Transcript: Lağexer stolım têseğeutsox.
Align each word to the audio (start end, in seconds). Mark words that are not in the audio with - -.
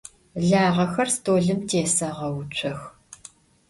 Lağexer 0.49 1.07
stolım 1.15 1.61
têseğeutsox. 1.69 2.79